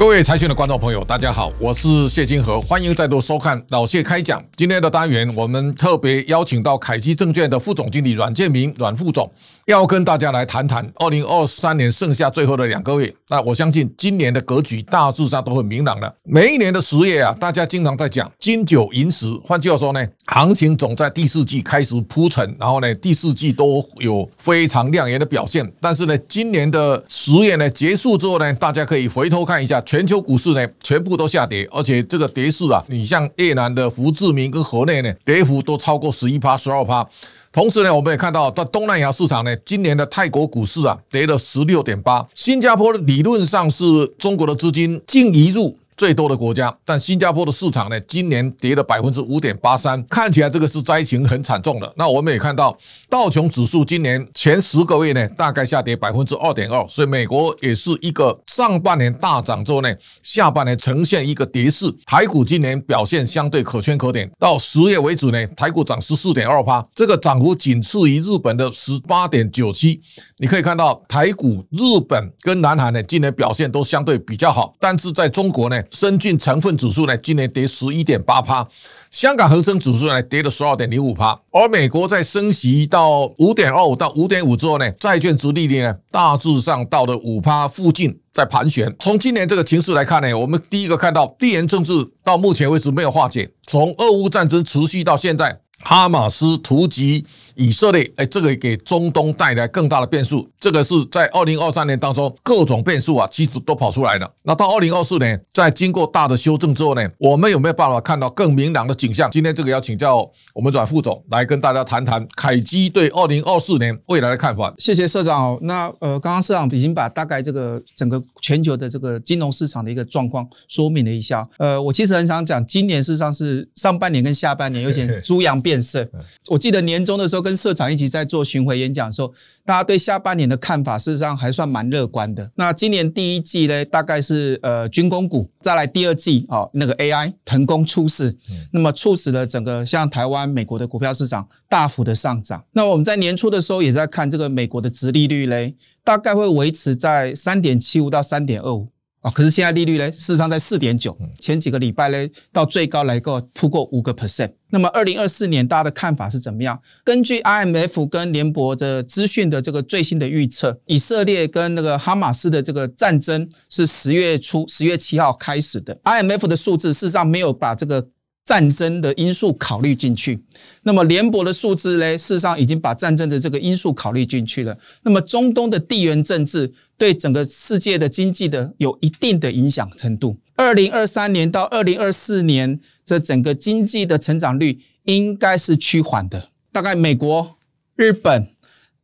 [0.00, 4.42] 各位财讯的观众朋友，大家好，我是谢金河，欢迎再度收看老谢开讲。
[4.56, 9.30] 今天的单元，我们特别邀请到凯基证券的副总经理阮建明阮副总，
[9.66, 13.12] 要跟大家来谈谈二零二三年剩下最后的两个月。
[13.28, 16.10] 那我相信今年的格局大致上都很明朗了。
[16.24, 25.70] 每一年的十月啊，大家经常在讲金九银十，换句话说呢，行情总在第四季开始铺陈，然后呢，第四季都有非常亮眼的表现。
[25.78, 29.78] 但是呢，今年的十月呢结束之后呢，大家可以回头看一下。
[29.90, 37.04] 全球股市呢，全部都下跌，而且这个跌势啊，你像越南的胡志明跟河内呢，跌幅都超过十一趴、十二趴。
[37.52, 42.24] 同时呢，我们也看到在东南亚市场呢，今年的泰国股市啊，跌了十六点八。
[42.36, 43.84] 新加坡理论上是
[44.16, 51.92] 中国的资金净移入最多的国家，但新加坡的市场呢，今年跌了百分之五点八三，看起来这个是灾情很惨重的。
[51.94, 52.74] 那我们也看到
[53.10, 61.94] 道琼指数今年前十个月呢，大概下跌百分之二点二，所以美国也是一个上半年大涨之后呢，下半年呈现一个跌势。
[62.06, 70.00] 台股今年表现相对可圈可点，到十月为止呢，台股涨十四点二八，这个涨幅仅次于日本的十八点九七。
[70.38, 75.78] 你可以看到台股、日本跟南韩呢，今年表现都相对比较好，但是在中国呢。
[75.90, 78.66] 深圳成分指数呢，今年跌十一点八趴，
[79.10, 88.94] 香港恒生指数呢跌了十二点零五趴，而美国在升息到五点二五到五点五之后呢，债券殖利率呢大致上到了五趴附近，在盘旋。
[88.98, 95.60] 从今年这个情势来看呢，我们第一个看到地缘政治到目前为止没有化解，从俄乌战争持续到现在。
[95.82, 97.24] 哈马斯突击
[97.60, 100.48] 以色列，哎，这个给中东带来更大的变数。
[100.58, 104.26] 这个是在二零二三年当中各种变数啊，其实都跑出来了。
[104.44, 109.30] 那到二零二四年，在经过大的修正之后呢，我们有没有办法看到更明朗的景象？
[109.30, 114.72] 今天这个要请教我们阮副总来跟大家谈谈凯基对二零二四年未来的看法。
[114.78, 115.58] 谢谢社长。
[115.60, 121.46] 那呃，刚刚社长已经把大概这个整个全球的这个金融市场的一个状况说明了一下。
[121.58, 126.08] 呃，我其实很想讲，今年事实上是上半年跟下半年有点 猪羊变色。
[126.48, 129.32] 我记得年终的时候跟社长一起在做巡回演讲的时候，
[129.64, 132.50] 大家对下半年的看法事实上还算蛮乐观的。
[132.54, 138.36] 那今年第一季呢，大概是呃军工股，再来第二季哦那个 AI 腾空出世，
[138.72, 142.64] 那么促使了整个像台湾、美国的股票市场大幅的上涨。
[142.72, 145.74] 那我们在年初的时候也在看这个美国的殖利率嘞，
[146.04, 148.88] 大概会维持在三点七五到三点二五。
[149.20, 154.50] 啊，可是现在利率呢，事实上在四点九，前几个礼拜呢，到最高来过突破五个 percent。
[154.70, 156.80] 那么二零二四年大家的看法是怎么样？
[157.04, 165.94] 根据 IMF 跟联博的资讯的这个最新的预测，以色列跟那个哈马斯的这个战争是十月初十月七号开始的。
[166.04, 168.06] IMF 的数字事实上没有把这个。
[168.44, 170.40] 战争的因素考虑进去，
[170.82, 174.76] 那么联博的数字呢，事实上已经把战争的这个因素考虑进去了。
[175.02, 180.36] 那么中东的地缘政治对整个世界的经济的有一定的影响程度。
[180.56, 187.56] 二零二三年到二零二四年，这整个经济的成长率应该是趋缓的，大概美国、
[187.94, 188.48] 日本、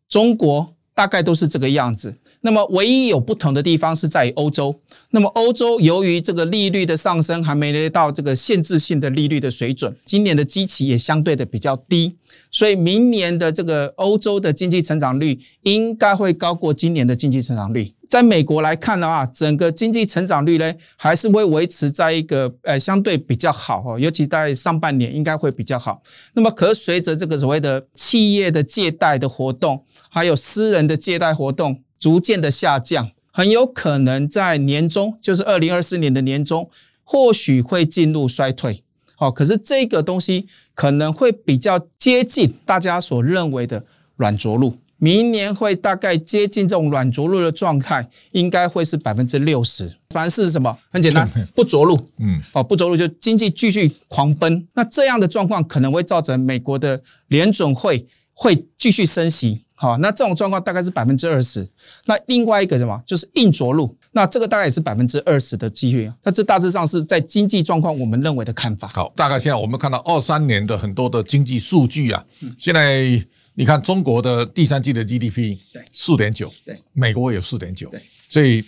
[0.09, 2.17] 中国大概都是这个样子。
[2.47, 4.73] 那么唯一有不同的地方是在于欧洲。
[5.11, 12.15] 那么欧洲由于这个利率的上升还没到这个限制性的利率的水准，今年的基期也相对的比较低，
[12.53, 17.93] 所以明年的这个欧洲的经济成长率应该会高过今年的经济成长率。
[18.09, 26.01] 在美国来看的话，整个经济成长率呢还是会维持在一个呃相对比较好哦，尤其在上半年应该会比较好。
[26.35, 31.83] 那么可随着这个所谓的企业的借贷的活动，还有私人的借贷活动。
[31.99, 36.69] 逐渐的下降，很有可能在年中，就是二零二四年的年中，
[37.05, 38.83] 或许会进入衰退。
[39.15, 43.83] 好，可是这个东西可能会比较接近大家所认为的
[44.17, 49.91] 软着陆，明年会大概接近这种软着陆的状态，应该会是百分之六十。
[50.11, 50.77] 凡是什么？
[50.91, 51.99] 很简单， 不着陆。
[52.19, 54.67] 嗯，哦，不着陆就经济继续狂奔。
[54.75, 59.63] 那这样的状况可能会造成美国的联准会会继续升息。
[59.79, 61.69] 好，那这种状况大概是百分之二十。
[62.07, 66.11] 那另外一个什么，就是硬着陆，那这个大概也是百分之二十的机率。
[66.23, 68.89] 那这大致上是在经济状况我们认为的看法。
[68.95, 72.25] 好，大概现在我们看到二三年的很多的经济数据啊，
[72.59, 73.23] 现在
[73.55, 78.65] 你看中国的第三季的 GDP 对四点九，对，美国也有四点九，对，所以。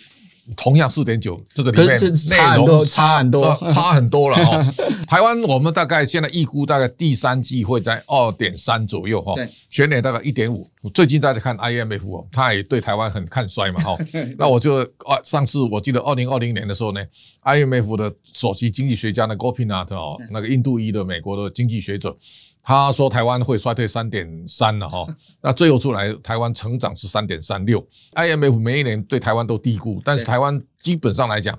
[0.55, 1.97] 同样四点九，这个里面
[2.29, 4.73] 内容差很多，差很多了哈。
[5.07, 9.33] 台湾我们大概现在预估大概第三季会在二点三左右哈，
[9.69, 10.69] 全年大概一点五。
[10.93, 13.97] 最近大家看 IMF 哦，他也对台湾很看衰嘛哈。
[14.37, 17.05] 那我就啊，上次我记得二零二零年的时候呢
[17.43, 22.15] ，IMF 的首席经济学家呢 Gopinath 哦，那个印度裔的美国的经济学者。
[22.63, 25.07] 他说台湾会衰退三点三了哈，
[25.41, 27.83] 那最后出来台湾成长是三点三六。
[28.13, 31.57] IMF 每一年对台湾都低估，但是台湾基本上来讲，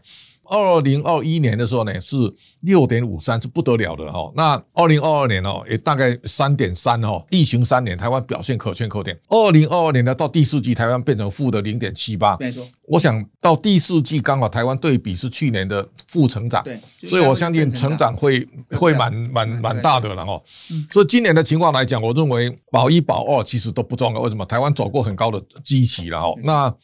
[0.50, 2.16] 二零二一年的时候呢是
[2.60, 4.30] 六点五三，是不得了的哈。
[4.34, 7.24] 那二零二二年哦，也大概三点三哦。
[7.30, 9.18] 疫情三年，台湾表现可圈可点。
[9.28, 12.36] 二零二二年呢，到第四季，台湾变成负的零点七八。
[12.38, 12.66] 没错。
[12.88, 20.42] 我想到第四季刚好台湾对比是去年的负成长，对，所以我相信成长会会蛮蛮蛮大的了哈。
[20.90, 24.20] 所以今年的情况来讲，我认为保一保二其实都不重要。
[24.20, 24.44] 为什么？
[24.44, 26.34] 台湾走过很高的基期了哈。
[26.42, 26.74] 那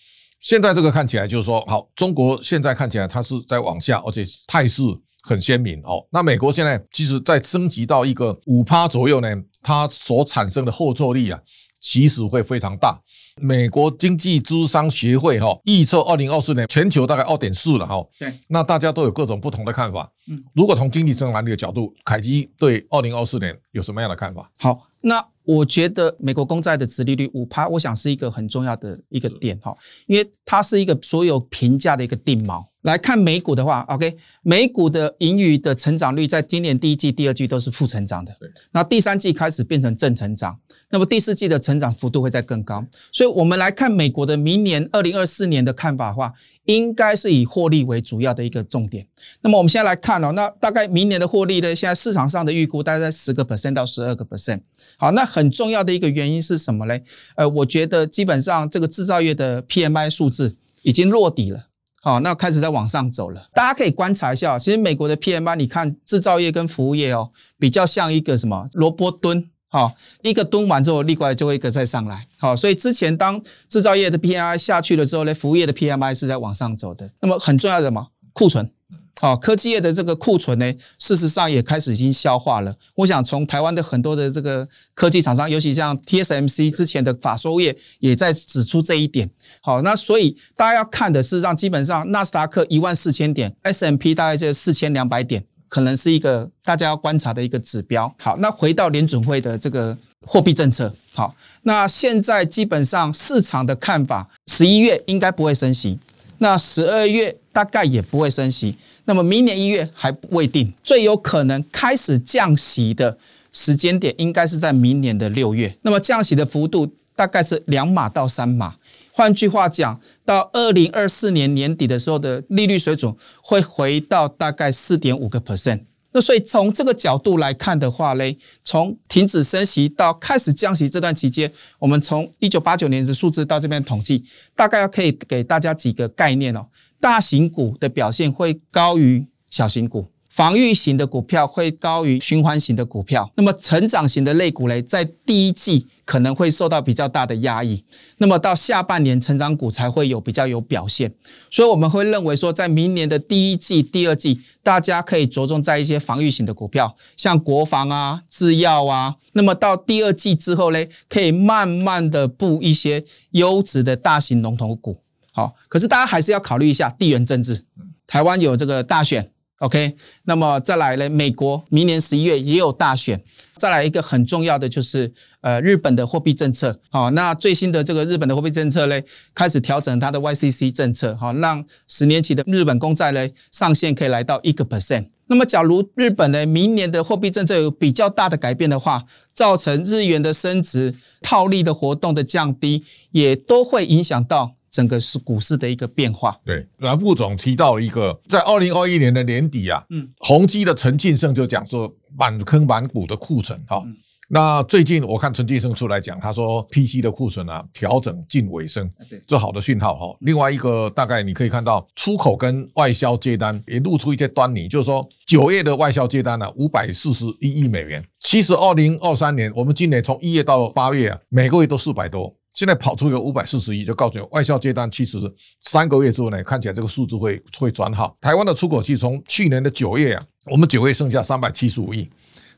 [0.47, 4.81] 现在这个看起来就是说，好，中国现在看起来它是在往下，而且态势
[5.23, 6.07] 很鲜明哦。
[6.09, 9.29] 那美国现在其实在升级到一个五趴左右呢，
[9.61, 11.41] 它所产生的后坐力啊，
[11.81, 12.97] 其实会非常大。
[13.43, 17.97] 美国经济咨商协会哈预测二零二四年全球大概二点四了哈。
[18.17, 20.09] 对，那大家都有各种不同的看法。
[20.29, 24.49] 嗯，如果从经济增长率的角度，凯基对二零二四年有什么样的看法？
[24.59, 29.73] 好，那我觉得美国公债的殖利率五趴，我想是一个很重要的一个点哈，
[30.09, 32.65] 因为它是一个所有评价的一个定锚。
[32.83, 40.59] 来看美股的话，OK，美股的盈余的成长率在今年第一季、第二季都是负成长的，对，那第三季开始变成正成长，
[40.91, 46.33] 那么第四季的成长幅度会再更高，所以我们来看美国的明年二零二四年的看法的话，
[46.67, 49.07] 应该是以获利为主要的一个重点。
[49.41, 54.61] 那么我们现在来看哦，那大概明年的获利呢，现在市场上的预估大概在十个 percent 到十二个 percent。
[54.99, 57.03] 好，那很重要的一个原因是什么嘞？
[57.37, 61.67] 呃，我觉得基本上这个制造业的 PMI 数字已经落底了。
[62.03, 63.49] 好，那开始在往上走了。
[63.53, 69.93] 大家可以观察一下，其实美国的 PMI，你看制造业跟服务业哦，比较像一个什么萝卜蹲，好，
[70.23, 72.27] 一个蹲完之后，立过来就会一个再上来。
[72.39, 77.11] 好，所以之前当制造业的 PMI 下去了之后呢，服务业的 PMI 是在往上走的。
[77.21, 78.09] 那么很重要的什么？
[78.33, 78.71] 库存。
[79.19, 82.77] 好，科技业的这个库存呢，事实上也开始已经消化了。
[82.95, 89.29] 我想从台湾的很多的这个科技厂商，尤其像 TSMC 之前的法说业也在指出这一点。
[89.63, 95.43] 好，那所以大家要看的是，让基本上纳斯达克一万四千点，S M P 大概在四千两百点，
[95.77, 98.11] 可能是一个大家要观察的一个指标。
[98.19, 99.95] 好，那回到联准会的这个
[100.27, 105.99] 货币政策，好，那现在基本上市场的看法，十一月应该不会升息，
[106.39, 108.75] 那十二月大概也不会升息。
[109.05, 113.19] 那么明年一月还未定，最有可能开始降息的
[113.53, 115.77] 时间点应该是在明年的六月。
[115.83, 118.77] 那么降息的幅度大概是两码到三码。
[119.11, 125.85] 换句话讲，到二零二四年年底的时候的利率水准会回到大概四点五个 percent。
[126.13, 134.25] 那所以从这个角度来看的话嘞，从停止升息到开始降息这段期间，我们从一九八九年的数字到这边统计，
[134.55, 136.67] 大概可以给大家几个概念哦。
[137.01, 143.33] 大型股的表现会高于小型股，防御型的股票会高于循环型的股票。
[143.37, 147.83] 那么成长型的类股呢，在第一季可能会受到比较大的压抑，
[148.19, 151.11] 那么到下半年成长股才会有比较有表现。
[151.51, 159.15] 所以我们会认为说，在明年的第一季、第二季，大家可以着重在一些防御型的股票，像国防啊、制药啊。
[159.33, 164.99] 那么到第二季之后呢，可以慢慢的布一些优质的大型龙头股。
[165.33, 167.65] 好，可是大家还是要考虑一下地缘政治。
[168.07, 173.23] 台湾有这个大选，OK，那么再来呢，美国明年十一月也有大选。
[173.57, 175.11] 再来一个很重要的就是，
[175.41, 176.79] 呃，日本的货币政策。
[176.91, 179.01] 好，那最新的这个日本的货币政策呢，
[179.35, 185.09] 开始调整它的 YCC 政策，好，让十年期的日本公债呢上限可以来到一个 percent。
[185.29, 194.53] 那么假如日本呢明年的货币政策有比较大的改变的话，造成日元的升值、套利的活动的降低，也都会影响到。
[194.77, 196.39] 整个是股市的一个变化。
[196.45, 203.83] 对，阮副总提到一个，在二零二一年的年底啊，嗯，宏基的陈晋盛就讲说满坑满谷的库存哈。
[204.29, 210.17] 那最近我看陈晋盛出来讲，他说 PC 的库存啊调整近尾声，对，这好的讯号哈。
[210.21, 222.35] 另外一个大概你可以看到出口跟外销接单也露出一些端倪，就是说九月的外销接单呢五百四十一亿美元，其实二零二三年我们今年从一月到八月啊，每个月都四百多。
[222.57, 225.19] 现在跑出一个五百四十亿，就告诉你外销接单，其实
[225.61, 228.17] 三个月之后呢，看起来这个数字会会转好。
[228.19, 232.09] 台湾的出口其实从去年的九月啊，我们九月剩下三百七十五亿，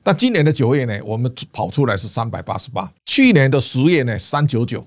[0.04, 2.88] 但今年的九月呢，我们跑出来是三百八十八。
[3.06, 4.86] 去年的十月呢，三九九，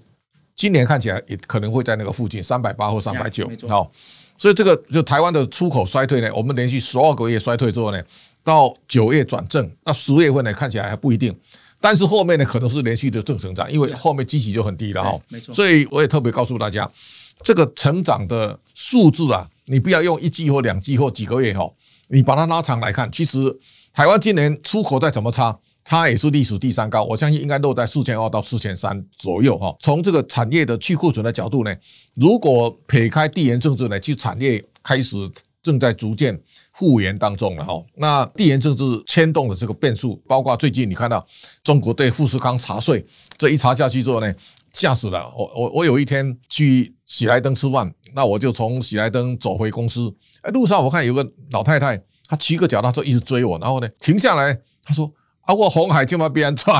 [0.55, 3.51] 今年看起来也可能会在那个附近，三百八或三百九。
[3.67, 3.91] 好，
[4.37, 8.01] 所以这个就台湾的出口衰退呢，我们连续十二个月衰退之后呢，
[8.45, 11.37] 到九月转正，那十月份呢，看起来还不一定。
[11.81, 15.19] 但是后面呢，可能是连续的正成长，因为后面基期就很低了哈。
[15.27, 16.89] 没错，所以我也特别告诉大家，
[17.43, 21.67] 这个成长的数字啊，你不要用一季或两季或几个月哈，
[22.07, 23.39] 你把它拉长来看，其实
[23.91, 29.75] 台湾今年出口再怎么差，它也是历史第三高，我相信应该落在四千二到四千三左右哈。
[29.79, 31.75] 从这个产业的去库存的角度呢，
[32.13, 35.17] 如果撇开地缘政治呢，去产业开始
[35.61, 36.39] 正在逐渐
[36.73, 37.83] 复原当中了哈。
[37.95, 41.25] 那地缘政治牵动的这个变数，包括最近你看到
[41.63, 43.05] 中国对富士康查税，
[43.37, 44.33] 这一查下去之后呢，
[44.73, 45.31] 吓死了。
[45.37, 55.11] 我我我有一天去喜来登吃饭，那我就从喜来登走回公司，哎，路上我看有个老太太，她骑个脚踏车一直追我，然后呢停下来，她说。
[55.43, 56.79] 啊，我红海就嘛别人赚，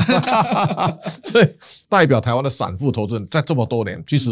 [1.24, 1.48] 所以
[1.88, 4.30] 代表台湾的散户投资人，在这么多年，其实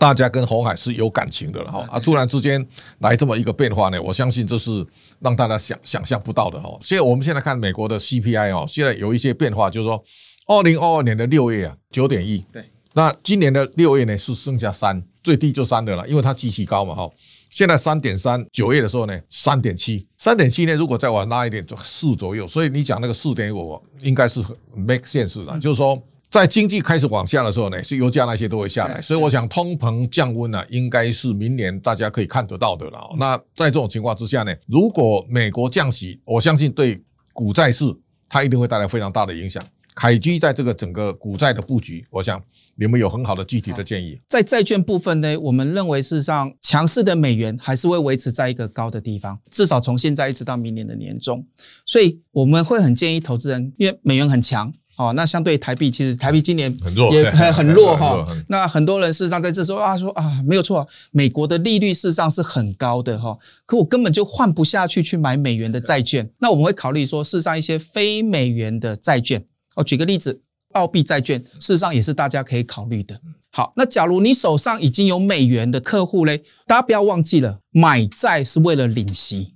[0.00, 1.86] 大家跟红海是有感情的了哈。
[1.90, 2.66] 啊，突然之间
[3.00, 4.84] 来这么一个变化呢，我相信这是
[5.18, 6.70] 让大家想想象不到的哈。
[6.80, 10.02] 所以我们现在看美国的 CPI 哦，现在有一些变化，就是说，
[10.46, 12.64] 二零二二年的六月啊，九点一，对，
[12.94, 17.06] 那今年的六月呢是剩下三，最低就三的了，因为它基期高嘛哈。
[17.50, 22.48] 现在三点三，九月的时候呢，三点七，三点七呢，如果再往拉一点，就四左右。
[22.48, 24.40] 所以你讲那个四点五，应该是
[24.74, 26.00] make sense 的，就是说，
[26.30, 29.02] 在经济开始往下的时候呢，是油价那些都会下来。
[29.02, 32.98] 所以我想，通膨降温呢，应该是明年大家可以看得到的了。
[33.18, 37.84] 那在这种情况之下呢，如果美国降息，我相信对股债市
[38.28, 39.62] 它一定会带来非常大的影响。
[39.94, 42.40] 海基在这个整个股债的布局，我想。
[42.76, 44.18] 你们有很好的具体的建议？
[44.26, 51.44] 在债券部分呢，我们认为事实上强势的美元还是会维持在一个高的地方，至少从现在一直到明年的年中。
[51.84, 58.22] 所以我们会很建议投资人，因为美元很强哦，那相对台币，其实台币今年很弱，也 很很弱哈。
[58.48, 66.28] 那很多人事实上在这时候啊说啊，没有错，美国的利率事实上是很高的哈，可我根本就换不下去去买美元的债券。
[66.38, 69.42] 那我们会考虑说，事实上一些非美元的债券，
[69.76, 70.42] 我举个例子。
[70.74, 73.20] 澳币债券事实上也是大家可以考虑的。
[73.50, 79.54] 好，那假如你手上已经有美元的客户嘞，大家不要忘记了，买债是为了领息，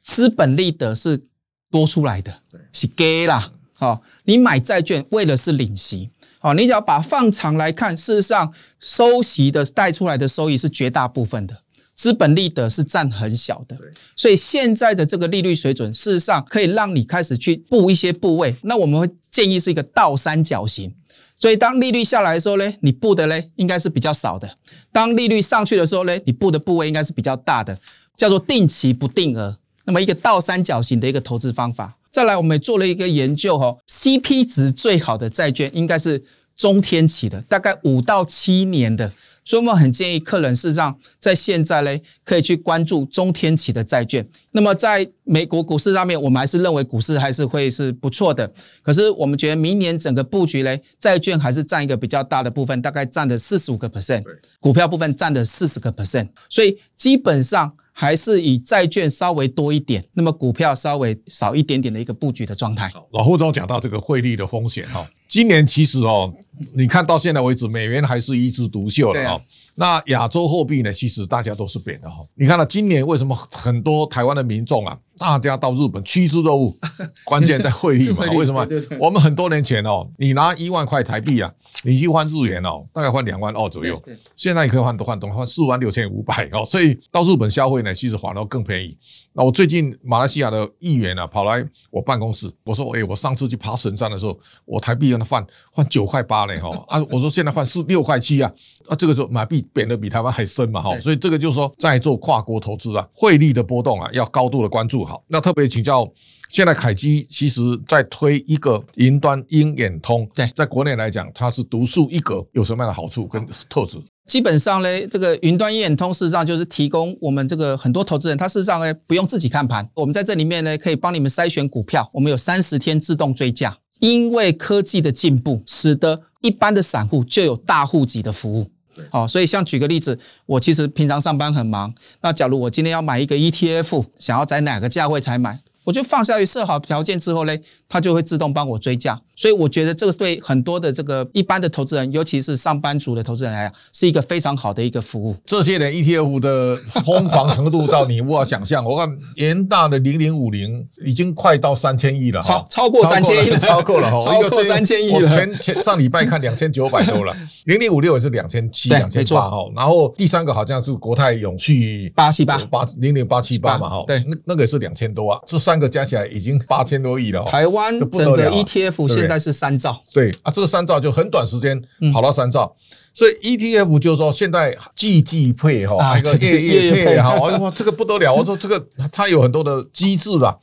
[0.00, 1.26] 资本利得是
[1.70, 2.32] 多出来的，
[2.72, 3.52] 是给啦。
[3.78, 6.10] 好，你买债券为的是领息。
[6.38, 11.56] 好，你只要把放长来看，事实上收息的带出来的收益是绝大部分的。
[11.94, 13.74] 资本利得是占很小的，
[14.14, 18.54] 所以现在的这个利率水准，事实上可以让你开始去布一些部位。
[18.62, 20.94] 那我们会建议是一个倒三角形，
[21.38, 24.46] 所以当利率下来的时候呢，你布的呢应该是比较少的；
[24.92, 27.76] 当利率上去的时候呢，你布的部位应该是比较大的，
[28.14, 29.58] 叫做定期不定额。
[29.84, 31.96] 那么一个倒三角形的一个投资方法。
[32.16, 36.24] 再来，我们也做了一个研究哈，CP 值最好的债券应该是
[36.56, 39.12] 中天期的，大概五到七年的。
[39.44, 44.26] 所以我们很建议客人，事实上在现在呢，可以去关注中天期的债券。
[44.52, 48.50] 那么在美国股市上面，我们还是认为股市还是会是不错的。
[48.82, 54.24] 可是我们觉得明年整个布局呢，债券还是占一个比较大的部分，大概占了四十五个 percent，
[54.58, 56.30] 股票部分占了四十个 percent。
[56.48, 62.92] 所以基本上还是以债券稍微多一点，那么股票稍微少一点点的一个布局的状态。
[63.12, 65.08] 老胡总讲到这个汇率的风险哈。
[65.36, 66.32] 今年其实哦，
[66.72, 69.38] 你看到现在为止，美元还是一枝独秀了啊。
[69.74, 72.24] 那亚洲货币呢，其实大家都是贬的哈。
[72.36, 76.74] 你看到今年为什么很多台湾的民众啊，大家到日本趋之若鹜，
[77.22, 78.24] 关键在汇率嘛？
[78.32, 78.66] 为什么？
[78.98, 81.52] 我们很多年前哦，你拿一万块台币啊，
[81.82, 84.02] 你去换日元哦，大概换两万二左右。
[84.34, 86.64] 现在你可以换多换多换四万六千五百哦。
[86.64, 88.96] 所以到日本消费呢，其实反而更便宜。
[89.34, 97.04] 那我最近马来西亚的议员啊，跑来我办公室，我说：“哎，我上次去爬神山的时候，我台币。”换换九块八嘞哈 啊！
[97.10, 98.50] 我说现在换是六块七啊
[98.88, 98.94] 啊！
[98.94, 105.22] 这个时候马币贬得比台湾还深嘛哈，所以这个就是说在做跨国投资啊，汇率的波动啊，要高度的关注好。
[105.26, 106.08] 那特别请教，
[106.48, 113.98] 现在凯基其实在推一个云端鹰眼通，在在国内来讲，它是独树一格，有什么样的好处跟特质？
[114.26, 123.76] 基本上呢，这个云端鹰眼通事实上就是提供我们这个很多投资人，他事实上呢不用自己看盘，我们在这里面呢可以帮你们筛选股票，我们有三十天自动追价。
[124.00, 128.70] 因为科技的进步，使得一般的散户就有大户级的服务。
[129.10, 135.60] 好，所以像举个例子，我其实平常上班很忙，那假如我今天要买一个 ETF，想要在哪个价位才买？
[135.84, 137.56] 我就放下去设好条件之后呢，
[137.88, 139.20] 它就会自动帮我追价。
[139.36, 145.36] 所以我觉得这个对很多的这个一般的投资人，尤其是上班族的投资人来讲，是一个非常好的一个服务。
[145.44, 148.82] 这些年 ETF 的疯狂程度到你无法想象。
[148.84, 155.18] 我看元大的零零五零已经快到三千亿了，超超过三千亿，超过了哈， 超过三千亿了。
[155.18, 159.58] 我前前上礼拜看两千九百多了， 零零五六也是两千七、两千八哈。
[159.76, 165.40] 然后第三个好像是国泰永续八七八八零零八七八嘛哈，对，那那个也是两千多啊。
[165.46, 167.44] 这三个加起来已经八千多亿了。
[167.44, 178.32] 台湾整个 ETF 现现在是三兆，对啊，这个三兆就很短时间跑到三兆，嗯、所以 ETF 就是说现在季季配哈，还有个月月配哈，哇，这个不得了！
[178.32, 180.56] 我说这个它有很多的机制啊，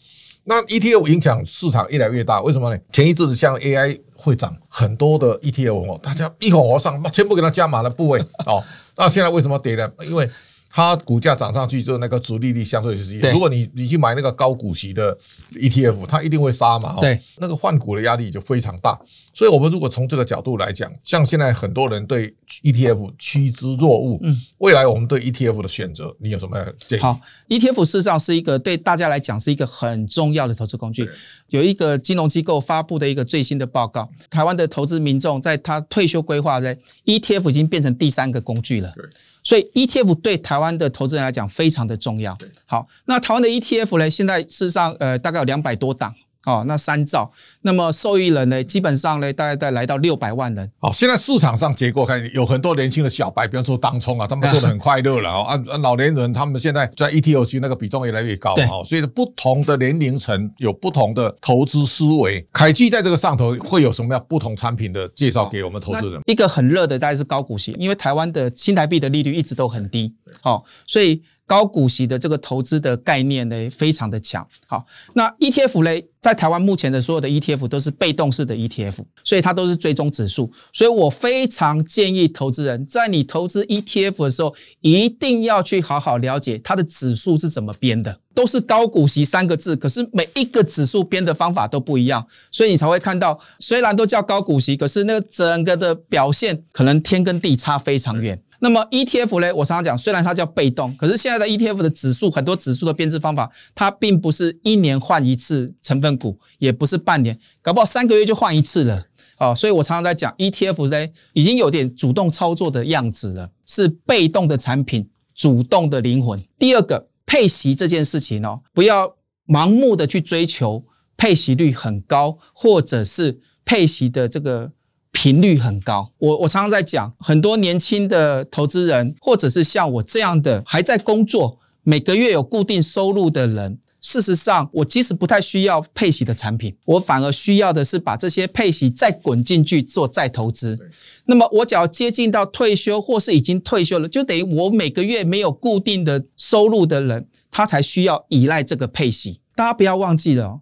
[0.46, 2.82] 那 ETF 影响市场越来越大，为什么呢？
[2.92, 8.64] 前一阵子像 AI 会涨很多的 ETF 哦，大家一哄而上，全部给它加码了部位哦。
[8.96, 9.90] 那现在为什么跌呢？
[10.06, 10.30] 因为
[10.76, 15.16] 它股价涨上去之后，那个殖利率相对就是对，如果你你去买那个高股息的
[15.52, 19.00] ETF，它一定会杀嘛，对，那个换股的压力就非常大。
[19.36, 27.02] 所以，我们如果从这个角度来讲，像现在很多人对 ETF 趋之若鹜，嗯，未来我们对 ETF 的选择，你有什么建议？
[27.04, 31.08] 好，ETF 事实上是一个对大家来讲是一个很重要的投资工具。
[31.50, 36.76] 有一个金融机构发布的一个最新的报告，台湾的投资民众在他退休规划在
[37.06, 38.92] ETF 已经变成第三个工具了。
[38.96, 39.06] 对。
[39.44, 42.38] 所以 ETF 对台湾的投资人来讲非常的重要。
[42.66, 46.14] 好，那台湾的 ETF 呢，现在事实上呃大概有两百多档。
[46.46, 47.32] 哦，那三兆，
[47.62, 50.70] 那么受益人呢，基本上呢，大概在来到六百万人。
[50.82, 55.56] 哦，现在市场上结构看有很多年轻的小白，比方说当冲啊，他们做的很快乐了啊。
[55.56, 58.84] 啊，老年人他们现在在 ETF 区那个比重越来越高啊。
[58.86, 62.46] 所以不同的年龄层有不同的投资思维。
[62.52, 66.22] 凯基在这个上头会有什么样不同产品的介绍给我们投资人？
[66.26, 70.14] 一个很热的大概是高股息，因为台湾的新台币的利率一直都很低。
[70.42, 71.22] 好，所以。
[71.46, 74.48] 高股息的这个投资的概念呢，非常的强。
[74.68, 80.52] 好，那 ETF 呢，在台湾目前的所有的 ETF 都是被动式的 ETF，所以它都是追踪指数。
[80.72, 88.20] 所以我非常建议投资人在你投资 ETF 的时候，一定要去好好了解它的指数是怎么编的。
[88.36, 98.42] 都是高股息三个字，可是每一个指数编的方法都不一样，所以你才会看到，虽然都叫高股息，可是那个整个的表现可能天跟地差非常远。
[98.64, 99.54] 那么 ETF 呢？
[99.54, 109.06] 我常常讲，虽然它叫被动，可是现在的 ETF 的指数，很多指数的编制方法，它并不是一年换一次成分股，也不是半年，搞不好三个月就换一次了。
[109.38, 116.42] 哦，所以我常常在讲 ETF 呢，已经有点主动操作的样子了，是被动的产品，主动的灵魂。
[116.58, 119.14] 第二个，配息这件事情哦，不要
[119.46, 120.86] 盲目的去追求
[121.18, 124.72] 配息率很高，或者是配息的这个。
[125.14, 140.78] 频率很高，我我常常在讲，很多年轻的投资人，或者是像我这样的还在工作，每个月有固定收入的人，事实上，我其实不太需要配息的产品，我反而需要的是把这些配息再滚进去做再投资。
[141.26, 149.40] 那么，我只要接近到退休或是已经退休了，就等于我每个月没有固定的收入的人，他才需要依赖这个配息。
[149.56, 150.60] 大家不要忘记了哦。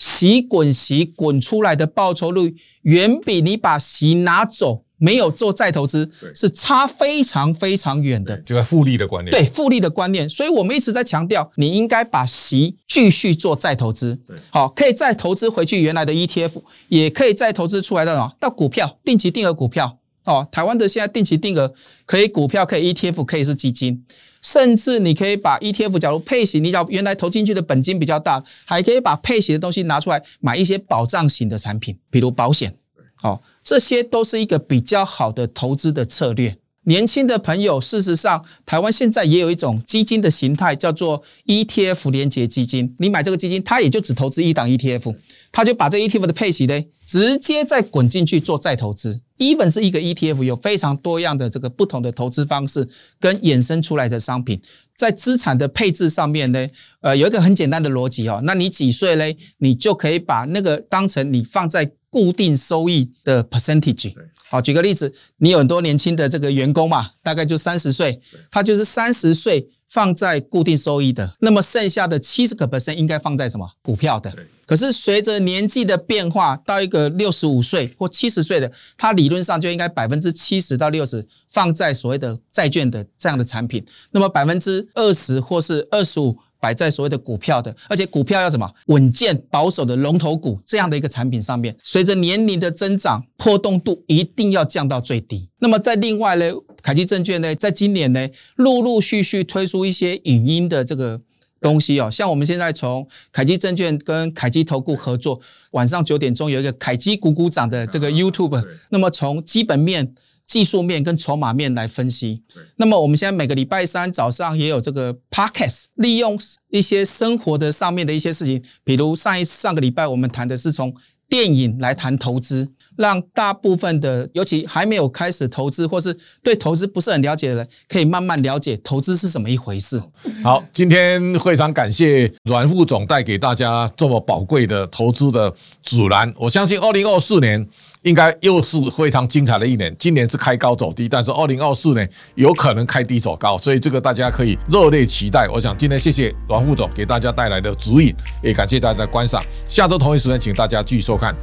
[0.00, 8.36] 息滚息滚出来的报酬率，远比你把息拿走没有做再投资是差非常非常远的。
[8.38, 14.18] 这个复利的观念，对复利的观念，所以我们一直在强调，你应该把息继续做再投资。
[14.50, 19.99] 好，可以再投资回去原来的 ETF，也可以再投资出来的什么到股票、定期定额股票。
[20.24, 21.72] 哦，台湾的现在定期定额
[22.04, 24.04] 可以股票，可以 ETF，可以是基金。
[24.42, 32.74] 甚至你可以把 ETF，假如配型，你只要原来投进去的本金比较大，还可以把配型的东西拿出来买一些保障型的产品，比如保险。
[33.22, 36.56] 哦，这些都是一个比较好的投资的策略。
[36.90, 42.92] 年轻的朋友，事实上，台湾现在也有一种基金的形态，叫做 ETF 连结基金。
[42.98, 45.14] 你买这个基金，它也就只投资一档 ETF，
[45.52, 49.20] 它就把这 ETF 的配息呢，直接再滚进去做再投资。
[49.38, 52.88] even 是一个 ETF，有非常多样的这个不同的投资方式
[53.20, 54.60] 跟衍生出来的商品，
[54.96, 56.66] 在资产的配置上面呢，
[57.02, 58.40] 呃，有一个很简单的逻辑哦。
[58.42, 59.36] 那你几岁嘞？
[59.58, 64.12] 你就可以把那个当成你放在固定收益的 percentage。
[64.50, 73.70] 好，举个例子，你有很多年轻的这个员工嘛，大概就三十岁，他就是三十岁放在固定收益的，那么剩下的七十个 percent 应该放在什么？
[73.80, 74.34] 股票的。
[74.66, 95.48] 可是随着年纪的变化，到一个六十五岁或七十岁的，他理论上就应该百分之七十到六十放在所谓的债券的这样的产品，那么百分之二十或是二十五摆在所谓的股票的，而且股票要什么稳健保守的龙头股这样的一个产品上面，随着年龄的增长，波动度一定要降到最低。
[95.58, 101.20] 那么在另外呢，凯基证券呢，在今年呢，陆陆续续推出一些影音的这个。
[101.62, 105.38] 东西哦，像我们现在从凯基证券跟凯基投顾合作，
[105.72, 110.14] 晚上九点钟有一个凯基股股长的这个 YouTube，那么从基本面、
[110.50, 112.42] 技术面跟筹码面来分析。
[112.74, 116.36] 那么我们现在每个礼拜三早上也有这个 Podcast，利用
[116.70, 120.92] 一些生活的上面的一些事情，比如上一上个礼拜我们谈的是从
[121.28, 122.68] 电影来谈投资。
[122.96, 130.02] 让大部分的，尤其还没有开始投资或是对投资不是很了解的人，可以慢慢了解投资是怎么一回事。
[130.42, 135.50] 好，今天非常感谢阮副总带给大家这么宝贵的投资的
[135.82, 136.30] 指南。
[136.36, 137.66] 我相信二零二四年
[138.02, 139.94] 应该又是非常精彩的一年。
[139.98, 145.48] 今年是开高走低，但是二零二四呢有可能开低走高，所以这个大家可以热烈期待。
[145.48, 149.42] 我想今天谢谢阮副总给大家带来的指引，也感谢大家的观赏。
[149.68, 151.34] 下周同一时间，请大家继续收看。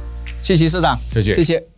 [0.42, 1.77] 谢谢市长，谢谢，谢谢。